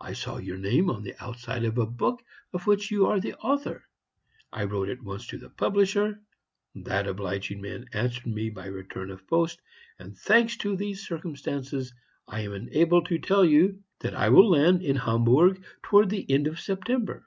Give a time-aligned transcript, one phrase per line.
[0.00, 2.22] I saw your name on the outside of a book
[2.54, 3.84] of which you are the author.
[4.50, 6.22] I wrote at once to the publisher;
[6.74, 9.60] that obliging man answered me by return of post,
[9.98, 11.92] and, thanks to these circumstances,
[12.26, 16.46] I am enabled to tell you that I will land at Hamburg towards the end
[16.46, 17.26] of September.